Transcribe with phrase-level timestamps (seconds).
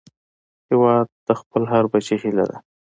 [0.69, 2.57] هیواد د خپل هر بچي هيله ده